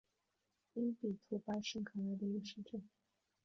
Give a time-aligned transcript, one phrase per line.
[0.73, 2.89] 因比图巴是巴西圣卡塔琳娜州的一个市镇。